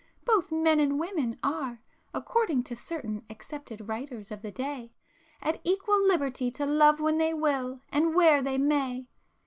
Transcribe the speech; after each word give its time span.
Both 0.25 0.51
men 0.51 0.79
and 0.79 0.99
women 0.99 1.37
are, 1.43 1.79
according 2.11 2.63
to 2.63 2.75
certain 2.75 3.23
accepted 3.29 3.87
writers 3.87 4.31
of 4.31 4.41
the 4.41 4.49
day, 4.49 4.93
at 5.43 5.61
equal 5.63 6.03
liberty 6.07 6.49
to 6.53 6.65
love 6.65 6.99
when 6.99 7.19
they 7.19 7.35
will, 7.35 7.81
and 7.91 8.15
where 8.15 8.41
they 8.41 8.57
may. 8.57 9.09